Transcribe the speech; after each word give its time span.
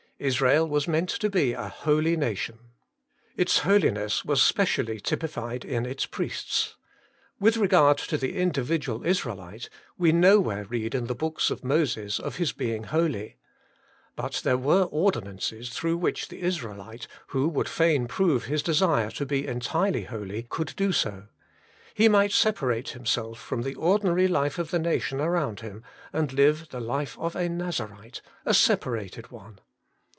Israel 0.21 0.69
was 0.69 0.87
meant 0.87 1.09
to 1.09 1.31
be 1.31 1.53
a 1.53 1.67
holy 1.67 2.15
nation. 2.15 2.59
Its 3.37 3.57
holiness 3.61 4.23
was 4.23 4.39
specially 4.39 4.99
typified 4.99 5.65
in 5.65 5.83
its 5.83 6.05
priests. 6.05 6.75
With 7.39 7.55
92 7.55 7.57
HOLY 7.57 7.65
IN 7.65 7.69
CHRIST. 7.71 7.71
regard 7.71 7.97
to 8.11 8.17
the 8.19 8.37
individual 8.39 9.03
Israelite, 9.03 9.67
we 9.97 10.11
nowhere 10.11 10.65
read 10.65 10.93
in 10.93 11.07
the 11.07 11.15
books 11.15 11.49
of 11.49 11.63
Moses 11.63 12.19
of 12.19 12.35
his 12.35 12.51
being 12.51 12.83
holy. 12.83 13.37
But 14.15 14.41
there 14.43 14.59
were 14.59 14.83
ordinances 14.83 15.71
through 15.71 15.97
which 15.97 16.27
the 16.27 16.41
Israelite, 16.43 17.07
who 17.29 17.47
would 17.49 17.67
fain 17.67 18.05
prove 18.07 18.45
his 18.45 18.61
desire 18.61 19.09
to 19.09 19.25
be 19.25 19.47
entirely 19.47 20.03
holy, 20.03 20.43
could 20.47 20.75
do 20.75 20.91
so. 20.91 21.29
He 21.95 22.07
might 22.07 22.31
separate 22.31 22.89
himself 22.89 23.39
from 23.39 23.63
the 23.63 23.73
ordinary 23.73 24.27
life 24.27 24.59
of 24.59 24.69
the 24.69 24.77
nation 24.77 25.19
around 25.19 25.61
him, 25.61 25.81
and 26.13 26.31
live 26.31 26.69
the 26.69 26.79
life 26.79 27.17
of 27.17 27.35
a 27.35 27.49
Nazarite, 27.49 28.21
a 28.45 28.53
separated 28.53 29.31
one. 29.31 29.57